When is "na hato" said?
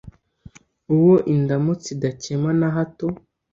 2.59-3.07